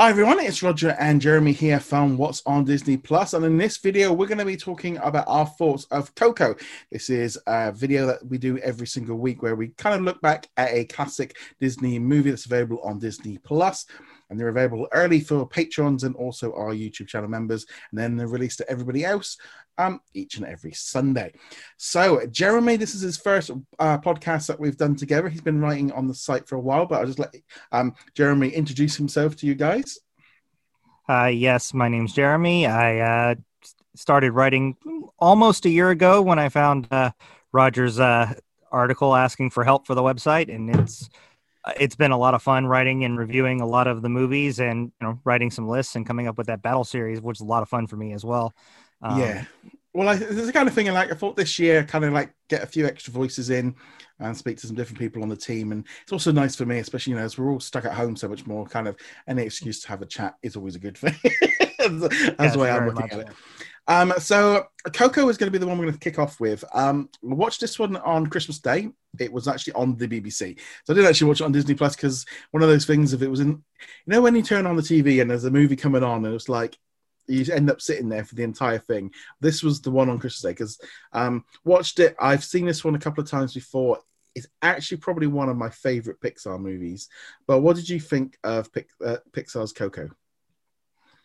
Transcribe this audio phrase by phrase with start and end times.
[0.00, 3.76] Hi everyone, it's Roger and Jeremy here from What's on Disney Plus, and in this
[3.76, 6.54] video we're going to be talking about our thoughts of Coco.
[6.90, 10.18] This is a video that we do every single week where we kind of look
[10.22, 13.84] back at a classic Disney movie that's available on Disney Plus
[14.30, 18.28] and they're available early for patrons and also our YouTube channel members, and then they're
[18.28, 19.36] released to everybody else
[19.78, 21.32] um, each and every Sunday.
[21.76, 25.28] So, Jeremy, this is his first uh, podcast that we've done together.
[25.28, 27.34] He's been writing on the site for a while, but I'll just let
[27.72, 29.98] um, Jeremy introduce himself to you guys.
[31.08, 32.66] Uh, yes, my name's Jeremy.
[32.66, 32.98] I
[33.30, 33.34] uh,
[33.96, 34.76] started writing
[35.18, 37.10] almost a year ago when I found uh,
[37.52, 38.34] Roger's uh,
[38.70, 41.08] article asking for help for the website, and it's
[41.78, 44.92] it's been a lot of fun writing and reviewing a lot of the movies and
[45.00, 47.44] you know writing some lists and coming up with that battle series which is a
[47.44, 48.54] lot of fun for me as well.
[49.02, 49.44] Um, yeah.
[49.92, 52.12] Well I, there's the kind of thing I like i thought this year kind of
[52.12, 53.74] like get a few extra voices in
[54.20, 56.78] and speak to some different people on the team and it's also nice for me
[56.78, 59.42] especially you know as we're all stuck at home so much more kind of any
[59.42, 61.14] excuse to have a chat is always a good thing
[61.88, 63.28] that's yes, the way i'm looking at it
[63.90, 66.64] um, so Coco is going to be the one we're going to kick off with.
[66.72, 68.90] Um, we watched this one on Christmas Day.
[69.18, 71.96] It was actually on the BBC, so I didn't actually watch it on Disney Plus
[71.96, 73.12] because one of those things.
[73.12, 73.56] If it was in, you
[74.06, 76.48] know, when you turn on the TV and there's a movie coming on, and it's
[76.48, 76.78] like
[77.26, 79.10] you end up sitting there for the entire thing.
[79.40, 80.80] This was the one on Christmas Day because
[81.12, 82.14] um, watched it.
[82.20, 83.98] I've seen this one a couple of times before.
[84.36, 87.08] It's actually probably one of my favorite Pixar movies.
[87.48, 88.70] But what did you think of
[89.04, 90.10] uh, Pixar's Coco?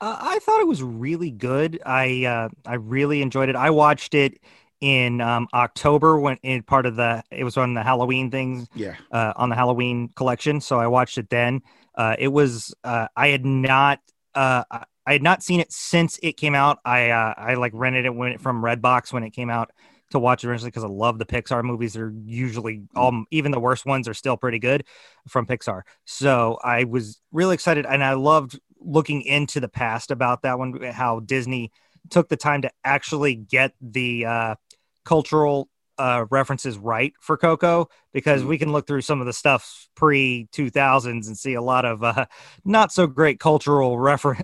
[0.02, 1.80] Uh, I thought it was really good.
[1.86, 3.56] I uh, I really enjoyed it.
[3.56, 4.40] I watched it
[4.82, 8.68] in um, October when in part of the it was on the Halloween things.
[8.76, 8.96] Yeah.
[9.12, 11.62] Uh, on the Halloween collection, so I watched it then.
[11.96, 14.00] Uh, it was uh, I had not
[14.34, 14.64] uh,
[15.06, 16.80] I had not seen it since it came out.
[16.84, 19.72] I uh, I like rented it when it from Redbox when it came out
[20.16, 21.94] to watch originally because I love the Pixar movies.
[21.94, 24.86] They're usually all even the worst ones are still pretty good
[25.28, 25.82] from Pixar.
[26.06, 30.82] So I was really excited and I loved looking into the past about that one,
[30.82, 31.72] how Disney
[32.10, 34.56] took the time to actually get the uh,
[35.04, 38.50] cultural uh, references right for Coco because mm-hmm.
[38.50, 42.04] we can look through some of the stuff pre 2000s and see a lot of
[42.04, 42.26] uh,
[42.66, 44.38] not so great cultural refer-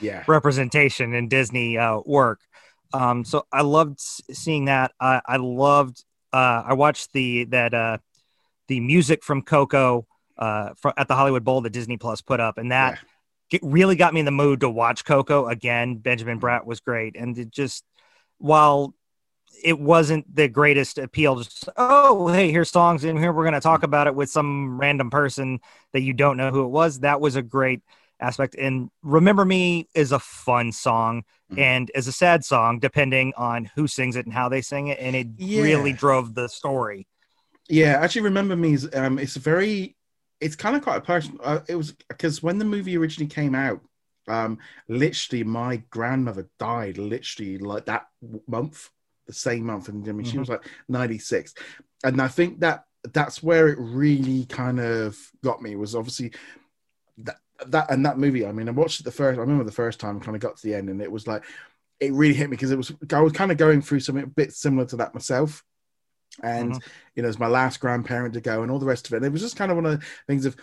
[0.00, 0.24] yeah.
[0.26, 2.40] representation in Disney uh, work.
[2.92, 4.92] Um, so I loved seeing that.
[5.00, 6.04] I, I loved.
[6.32, 7.98] Uh, I watched the that uh,
[8.68, 10.06] the music from Coco
[10.36, 12.94] uh, at the Hollywood Bowl that Disney Plus put up, and that.
[12.94, 13.08] Yeah
[13.62, 15.96] really got me in the mood to watch Coco again.
[15.96, 17.84] Benjamin Bratt was great, and it just
[18.38, 18.94] while
[19.62, 23.32] it wasn't the greatest appeal, just oh hey, here's songs in here.
[23.32, 25.60] We're going to talk about it with some random person
[25.92, 27.00] that you don't know who it was.
[27.00, 27.80] That was a great
[28.20, 28.54] aspect.
[28.56, 31.60] And Remember Me is a fun song mm-hmm.
[31.60, 34.98] and is a sad song depending on who sings it and how they sing it,
[35.00, 35.62] and it yeah.
[35.62, 37.06] really drove the story.
[37.68, 39.96] Yeah, actually, Remember Me is um, it's a very
[40.40, 41.40] it's kind of quite a personal.
[41.42, 43.80] Uh, it was because when the movie originally came out,
[44.28, 44.58] um,
[44.88, 48.06] literally my grandmother died literally like that
[48.46, 48.90] month,
[49.26, 50.32] the same month, and I mean mm-hmm.
[50.32, 51.54] she was like ninety six,
[52.04, 56.32] and I think that that's where it really kind of got me was obviously
[57.18, 57.36] that
[57.66, 58.46] that and that movie.
[58.46, 59.38] I mean, I watched it the first.
[59.38, 61.44] I remember the first time, kind of got to the end, and it was like
[62.00, 64.28] it really hit me because it was I was kind of going through something a
[64.28, 65.64] bit similar to that myself
[66.42, 66.90] and mm-hmm.
[67.14, 69.18] you know, it's my last grandparent to go, and all the rest of it.
[69.18, 70.56] And it was just kind of one of the things of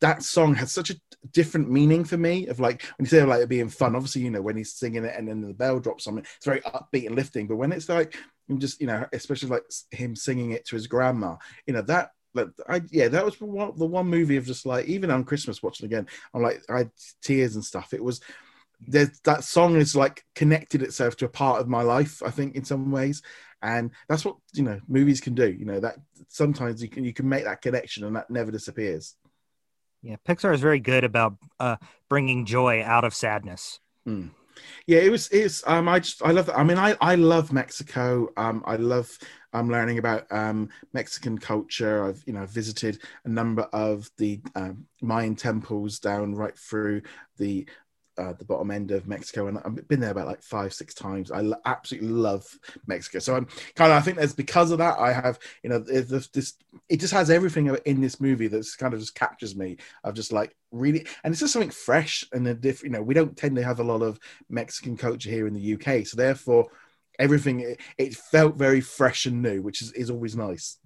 [0.00, 0.94] that song has such a
[1.32, 2.46] different meaning for me.
[2.46, 5.04] Of like when you say like it being fun, obviously you know when he's singing
[5.04, 7.46] it and then the bell drops on it, it's very upbeat and lifting.
[7.46, 8.16] But when it's like
[8.58, 11.36] just you know, especially like him singing it to his grandma,
[11.66, 14.86] you know that like I yeah, that was one, the one movie of just like
[14.86, 16.90] even on Christmas watching again, I'm like I had
[17.22, 17.92] tears and stuff.
[17.92, 18.20] It was
[18.84, 22.56] there's that song is like connected itself to a part of my life, I think,
[22.56, 23.22] in some ways
[23.62, 25.96] and that's what you know movies can do you know that
[26.28, 29.14] sometimes you can you can make that connection and that never disappears
[30.02, 31.76] yeah pixar is very good about uh
[32.08, 34.30] bringing joy out of sadness mm.
[34.86, 37.52] Yeah it was it's um i just i love that i mean i i love
[37.52, 38.28] mexico.
[38.36, 39.10] Um i love
[39.52, 42.04] i'm learning about um mexican culture.
[42.04, 47.02] I've you know visited a number of the um, mayan temples down right through
[47.38, 47.66] the
[48.18, 51.30] uh, the bottom end of Mexico, and I've been there about like five, six times.
[51.30, 52.46] I l- absolutely love
[52.86, 53.18] Mexico.
[53.18, 56.28] So I'm kind of, I think there's because of that, I have, you know, this,
[56.28, 56.54] this,
[56.88, 59.78] it just has everything in this movie that's kind of just captures me.
[60.04, 63.14] I've just like really, and it's just something fresh and a different, you know, we
[63.14, 64.18] don't tend to have a lot of
[64.48, 66.06] Mexican culture here in the UK.
[66.06, 66.66] So therefore,
[67.18, 70.78] everything, it, it felt very fresh and new, which is, is always nice.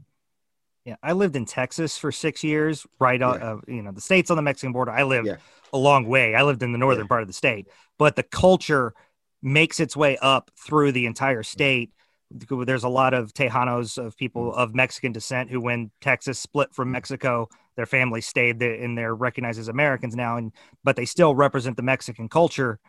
[0.87, 3.21] Yeah, I lived in Texas for six years, right?
[3.21, 3.29] Yeah.
[3.29, 4.93] Uh, you know, the state's on the Mexican border.
[4.93, 5.37] I lived yeah.
[5.73, 6.35] a long way.
[6.35, 7.09] I lived in the northern yeah.
[7.09, 7.67] part of the state,
[7.99, 8.95] but the culture
[9.43, 11.91] makes its way up through the entire state
[12.31, 16.91] there's a lot of Tejanos of people of Mexican descent who, when Texas split from
[16.91, 20.53] Mexico, their family stayed there and they're recognized as Americans now, and
[20.83, 22.81] but they still represent the Mexican culture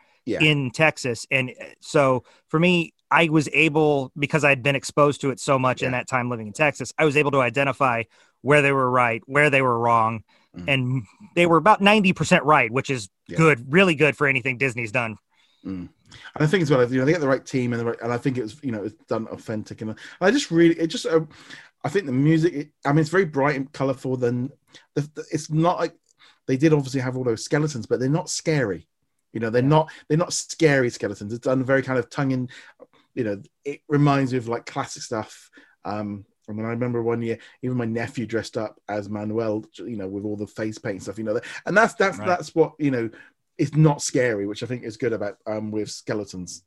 [0.42, 1.26] in Texas.
[1.32, 5.58] And uh, so for me, I was able because I'd been exposed to it so
[5.58, 8.04] much in that time living in Texas, I was able to identify
[8.42, 10.24] where they were right, where they were wrong,
[10.56, 10.64] Mhm.
[10.68, 11.04] and
[11.36, 13.38] they were about ninety percent right, which is Yeah.
[13.38, 15.18] good, really good for anything Disney's done.
[15.64, 15.90] And
[16.36, 18.14] I think as well, you know, they get the right team and the right, and
[18.14, 19.82] I think it was, you know, it's done authentic.
[19.82, 21.22] And I just really, it just, uh,
[21.84, 24.16] I think the music, it, I mean, it's very bright and colorful.
[24.16, 24.52] Then
[24.96, 25.96] the, the, it's not like
[26.48, 28.88] they did obviously have all those skeletons, but they're not scary.
[29.34, 29.68] You know, they're Yeah.
[29.68, 31.34] not, they're not scary skeletons.
[31.34, 32.50] It's done very kind of tongue in,
[33.18, 35.50] you know, it reminds me of like classic stuff.
[35.84, 39.98] Um, and then I remember one year, even my nephew dressed up as Manuel, you
[39.98, 42.28] know, with all the face paint and stuff, you know, and that's that's Right.
[42.28, 43.10] that's what you know
[43.58, 46.64] is not scary, which I think is good about um with skeletons.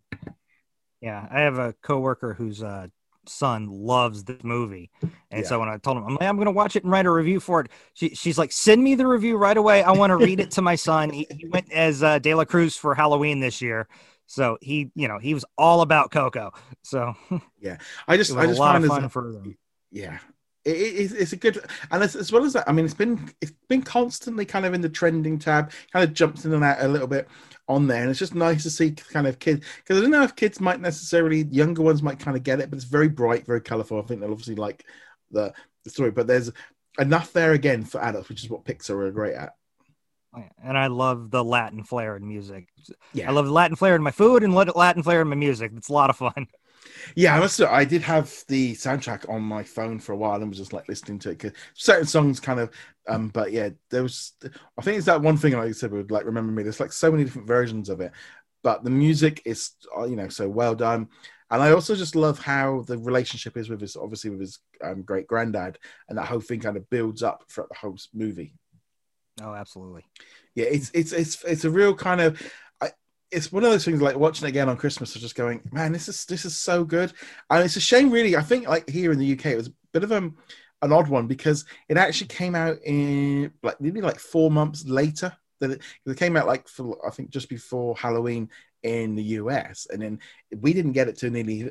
[1.01, 2.89] Yeah, I have a coworker whose uh,
[3.27, 4.91] son loves this movie,
[5.31, 5.49] and Yeah.
[5.49, 7.11] so when I told him I'm like I'm going to watch it and write a
[7.11, 9.83] review for it, she, she's like, "Send me the review right away.
[9.83, 12.45] I want to read it to my son." He, he went as uh, De La
[12.45, 13.89] Cruz for Halloween this year,
[14.31, 16.53] so he, you know, he was all about Coco.
[16.83, 17.15] So
[17.61, 19.59] yeah, I just I just find fun for them.
[19.91, 20.19] yeah.
[20.63, 21.59] It, it, it's- a good
[21.91, 24.75] and as, as well as that i mean it's been it's been constantly kind of
[24.75, 27.29] in the trending tab kind of jumps in and out a little bit
[27.67, 30.23] on there and it's just nice to see kind of kids because i don't know
[30.23, 33.47] if kids might necessarily younger ones might kind of get it but it's very bright
[33.47, 34.85] very colorful i think they'll obviously like
[35.31, 35.51] the,
[35.85, 36.51] the story but there's
[36.99, 39.55] enough there again for adults which is what pixar are great at
[40.63, 42.69] And I love the Latin flair in music.
[43.13, 45.73] yeah I love the Latin flair in my food and Latin flair in my music.
[45.77, 46.47] It's a lot of fun.
[47.15, 47.61] Yeah, I must.
[47.61, 50.89] I did have the soundtrack on my phone for a while and was just like
[50.89, 52.71] listening to it because certain songs kind of.
[53.09, 54.33] Um, but yeah, there was.
[54.79, 56.63] I think it's that one thing like I said would like remember me.
[56.63, 58.13] There's like so many different versions of it,
[58.63, 61.09] but the music is uh, you know so well done,
[61.51, 65.03] and I also just love how the relationship is with his obviously with his um,
[65.03, 65.79] great granddad,
[66.09, 68.55] and that whole thing kind of builds up throughout the whole movie.
[69.41, 70.05] Oh, absolutely.
[70.55, 72.41] Yeah, it's it's it's it's a real kind of.
[72.81, 72.91] I,
[73.31, 75.93] it's one of those things like watching it again on Christmas, of just going, man,
[75.93, 77.13] this is this is so good,
[77.49, 78.37] and it's a shame, really.
[78.37, 80.17] I think like here in the UK, it was a bit of a,
[80.83, 85.33] an odd one because it actually came out in like maybe like four months later.
[85.61, 88.51] That it, it came out like for I think just before Halloween
[88.83, 90.19] in the US, and then
[90.59, 91.71] we didn't get it to nearly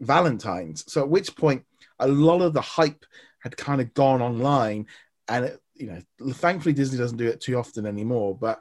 [0.00, 0.90] Valentine's.
[0.90, 1.64] So at which point,
[1.98, 3.04] a lot of the hype
[3.40, 4.86] had kind of gone online,
[5.28, 8.36] and it, you know, thankfully Disney doesn't do it too often anymore.
[8.36, 8.60] But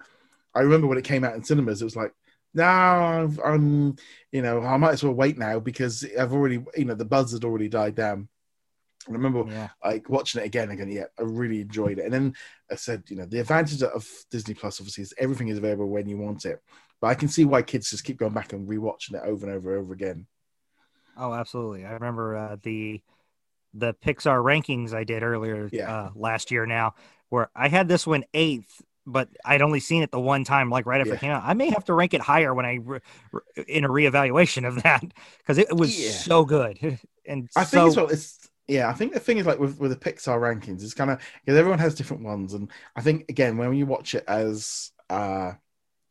[0.56, 2.13] I remember when it came out in cinemas, it was like,
[2.54, 3.95] no, I've- I'm,
[4.31, 7.33] you know, I might as well wait now because I've already, you know, the buzz
[7.33, 8.27] had already died down.
[9.07, 9.69] I remember Yeah.
[9.83, 10.89] like watching it again again.
[10.89, 12.06] Yeah, I really enjoyed it.
[12.06, 12.33] And then
[12.71, 16.07] I said, you know, the advantage of Disney Plus obviously is everything is available when
[16.07, 16.62] you want it.
[17.01, 19.56] But I can see why kids just keep going back and rewatching it over and
[19.56, 20.27] over and over again.
[21.18, 21.86] Oh, absolutely.
[21.86, 23.01] I remember uh, the
[23.74, 25.92] the Pixar rankings I did earlier Yeah.
[25.92, 26.95] uh, last year now,
[27.30, 30.86] where I had this one eighth, but I'd only seen it the one time, like
[30.86, 31.16] right after Yeah.
[31.16, 31.44] it came out.
[31.45, 33.00] I may have to rank it higher when I re-
[33.31, 35.04] re- in a reevaluation of that
[35.39, 36.12] because it was Yeah.
[36.12, 38.89] so good and I so think well, it's yeah.
[38.89, 41.57] I think the thing is like with with the Pixar rankings, it's kind of because
[41.57, 45.54] everyone has different ones, and I think again when you watch it as uh,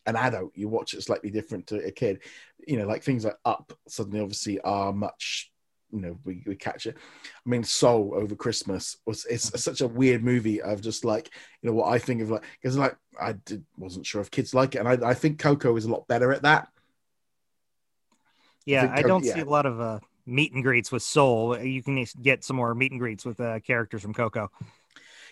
[0.07, 2.23] an adult, you watch it slightly different to a kid.
[2.67, 5.51] You know, like things like Up suddenly obviously are much.
[5.91, 6.97] You know, we, we catch it.
[6.97, 11.31] I mean, Soul over Christmas was it's such a weird movie of just like
[11.63, 14.55] you know what I think of like because like I did, wasn't sure if kids
[14.55, 16.69] like it, and I, I think Coco is a lot better at that.
[18.67, 18.91] yeah.
[18.93, 19.35] I Co- don't yeah.
[19.35, 21.59] see a lot of uh, meet and greets with Soul.
[21.59, 24.51] You can get some more meet and greets with uh, characters from Coco.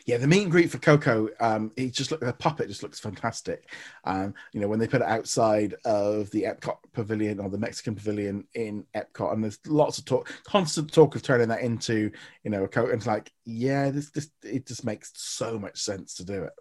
[0.06, 3.00] Yeah, the meet and greet for Coco, um, he just look the puppet just looks
[3.00, 3.68] fantastic.
[4.04, 7.96] Um, you know, when they put it outside of the Epcot pavilion or the Mexican
[7.96, 12.12] pavilion in Epcot, and there's lots of talk, constant talk of turning that into,
[12.44, 12.90] you know, a Coco.
[12.90, 16.52] And it's like, yeah, this just it just makes so much sense to do it.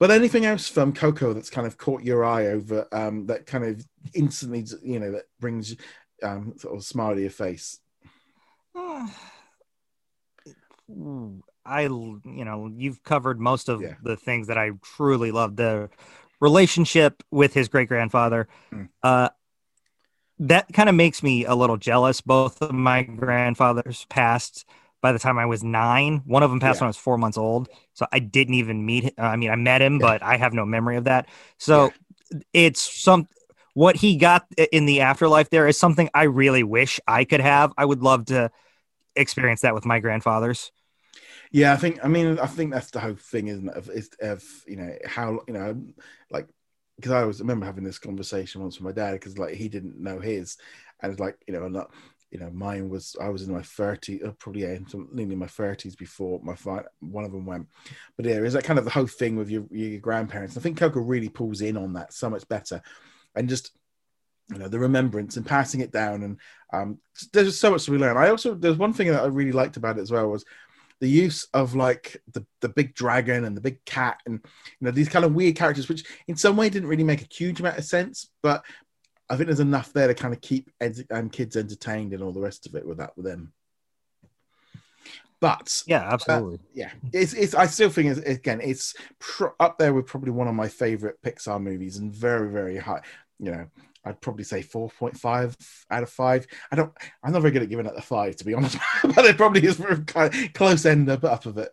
[0.00, 3.64] But anything else from Coco that's kind of caught your eye over um, that kind
[3.64, 5.76] of instantly, you know, that brings
[6.24, 7.78] um, sort of smile to your face?
[11.66, 13.94] I, you know, you've covered most of Yeah.
[14.02, 15.56] the things that I truly love.
[15.56, 15.88] The
[16.40, 18.48] relationship with his great grandfather.
[18.72, 18.88] Mm.
[19.02, 19.30] Uh,
[20.40, 22.20] that kind of makes me a little jealous.
[22.20, 24.66] Both of my grandfathers passed
[25.00, 26.22] by the time I was nine.
[26.26, 26.84] One of them passed Yeah.
[26.84, 27.68] when I was four months old.
[27.94, 29.12] So I didn't even meet him.
[29.18, 30.06] I mean, I met him, Yeah.
[30.06, 31.28] but I have no memory of that.
[31.58, 31.92] So
[32.52, 33.28] it's some
[33.74, 37.72] what he got in the afterlife there is something I really wish I could have.
[37.76, 38.50] I would love to
[39.16, 40.72] experience that with my grandfathers.
[41.54, 42.04] Yeah, I think.
[42.04, 43.76] I mean, I think that's the whole thing, isn't it?
[43.76, 45.80] Of, is, of you know how you know,
[46.28, 46.48] like
[46.96, 49.96] because I always remember having this conversation once with my dad because like he didn't
[50.02, 50.56] know his,
[51.00, 51.92] and it's like you know, not
[52.32, 54.78] you know, mine was I was in my 30s, uh, probably yeah,
[55.12, 57.68] nearly my 30s before my fi- one of them went.
[58.16, 60.56] But yeah, is that kind of the whole thing with your your grandparents?
[60.56, 62.82] I think Coco really pulls in on that so much better,
[63.36, 63.70] and just
[64.50, 66.38] you know the remembrance and passing it down and
[66.72, 66.98] um
[67.32, 69.78] there's so much to be learned i also there's one thing that i really liked
[69.78, 70.44] about it as well was
[71.04, 74.90] the use of like the the big dragon and the big cat and you know
[74.90, 77.76] these kind of weird characters which in some way didn't really make a huge amount
[77.76, 78.64] of sense but
[79.28, 82.32] i think there's enough there to kind of keep ed- um, kids entertained and all
[82.32, 83.52] the rest of it with that with them.
[85.40, 86.54] But yeah absolutely.
[86.54, 90.30] uh, yeah it's, it's i still think it's, again it's pr- up there with probably
[90.30, 93.02] one of my favorite pixar movies and very very high
[93.38, 93.66] you know
[94.04, 95.56] I'd probably say 4.5
[95.90, 96.46] out of 5.
[96.70, 96.92] I don't,
[97.22, 99.64] I'm not very good at giving it a 5, to be honest, but it probably
[99.64, 101.70] is for kind of close end up, up of it.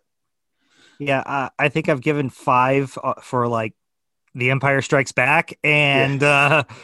[0.98, 3.74] Yeah, uh, I think I've given 5 uh, for like
[4.34, 6.64] The Empire Strikes Back and yeah.
[6.68, 6.74] uh,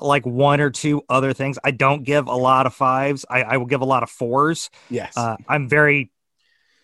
[0.00, 1.58] like one or two other things.
[1.64, 4.70] I don't give a lot of fives, I, I will give a lot of fours.
[4.88, 5.16] Yes.
[5.16, 6.12] Uh, I'm very,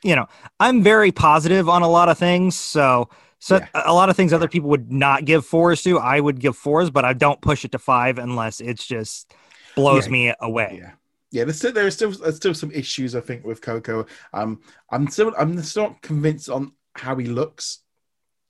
[0.03, 0.27] you know,
[0.59, 2.57] I'm very positive on a lot of things.
[2.57, 3.69] So, so yeah.
[3.75, 6.91] a lot of things other people would not give fours to, I would give fours,
[6.91, 9.33] but I don't push it to five unless it's just
[9.77, 10.13] blows yeah.
[10.13, 10.79] me away.
[10.81, 10.91] Yeah.
[11.31, 14.07] Yeah, there's still there's still there's still some issues I think with Coco.
[14.33, 17.81] Um, I'm still I'm still not convinced on how he looks.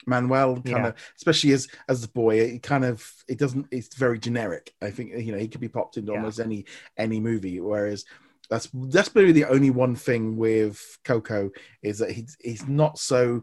[0.06, 0.86] Manuel kind yeah.
[0.88, 3.66] of, especially as as the boy, it kind of it doesn't.
[3.72, 4.72] It's very generic.
[4.80, 6.66] I think you know he could be popped into almost any
[6.96, 7.58] any movie.
[7.58, 8.04] Whereas
[8.48, 11.50] that's that's maybe the only one thing with Coco
[11.82, 13.42] is that he's he's not so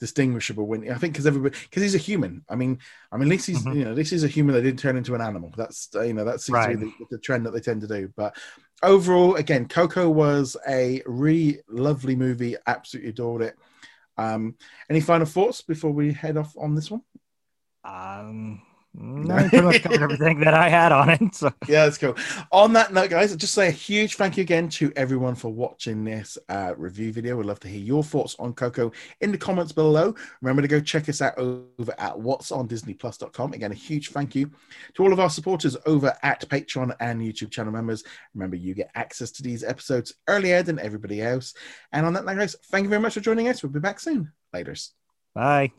[0.00, 2.44] distinguishable when I think because everybody because he's a human.
[2.48, 2.78] I mean,
[3.12, 3.78] I mean, at least he's mm-hmm.
[3.78, 5.52] you know this is a human that didn't turn into an animal.
[5.56, 6.72] That's uh, you know that seems right.
[6.72, 8.12] to be the, the, trend that they tend to do.
[8.16, 8.36] But
[8.82, 12.56] overall, again, Coco was a really lovely movie.
[12.66, 13.56] Absolutely adored it.
[14.16, 14.56] Um,
[14.88, 17.02] any final thoughts before we head off on this one?
[17.84, 18.62] Um,
[18.96, 21.34] no, pretty much covered everything that I had on it.
[21.34, 21.52] So.
[21.68, 22.14] Yeah, that's cool.
[22.52, 26.04] On that note, guys, just say a huge thank you again to everyone for watching
[26.04, 27.36] this uh, review video.
[27.36, 30.14] We'd love to hear your thoughts on Coco in the comments below.
[30.42, 33.52] Remember to go check us out over at what's on disneyplus.com.
[33.52, 34.50] Again, a huge thank you
[34.94, 38.04] to all of our supporters over at Patreon and YouTube channel members.
[38.34, 41.54] Remember, you get access to these episodes earlier than everybody else.
[41.92, 43.62] And on that note, guys, thank you very much for joining us.
[43.62, 44.32] We'll be back soon.
[44.54, 44.90] Laters.
[45.34, 45.72] Bye.